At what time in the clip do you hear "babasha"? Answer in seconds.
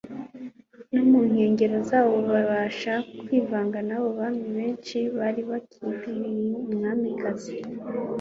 2.31-2.93